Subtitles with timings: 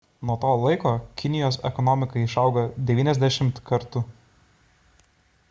[0.27, 4.05] nuo to laiko kinijos ekonomika išaugo 90 kartų